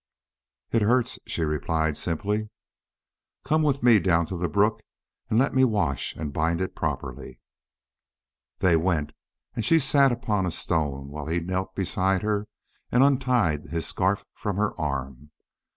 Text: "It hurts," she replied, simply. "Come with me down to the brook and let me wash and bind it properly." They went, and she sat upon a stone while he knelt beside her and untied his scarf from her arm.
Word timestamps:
"It 0.71 0.81
hurts," 0.81 1.19
she 1.27 1.43
replied, 1.43 1.95
simply. 1.95 2.49
"Come 3.45 3.61
with 3.61 3.83
me 3.83 3.99
down 3.99 4.25
to 4.25 4.35
the 4.35 4.49
brook 4.49 4.81
and 5.29 5.37
let 5.37 5.53
me 5.53 5.63
wash 5.63 6.15
and 6.15 6.33
bind 6.33 6.59
it 6.59 6.75
properly." 6.75 7.39
They 8.61 8.75
went, 8.75 9.11
and 9.55 9.63
she 9.63 9.77
sat 9.77 10.11
upon 10.11 10.47
a 10.47 10.49
stone 10.49 11.09
while 11.09 11.27
he 11.27 11.39
knelt 11.39 11.75
beside 11.75 12.23
her 12.23 12.47
and 12.91 13.03
untied 13.03 13.65
his 13.67 13.85
scarf 13.85 14.25
from 14.33 14.57
her 14.57 14.73
arm. 14.81 15.29